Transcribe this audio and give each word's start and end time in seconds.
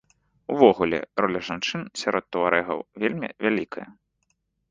Увогуле, 0.53 0.99
роля 1.23 1.41
жанчын 1.49 1.83
сярод 2.01 2.25
туарэгаў 2.35 2.79
вельмі 3.03 3.29
вялікая. 3.47 3.87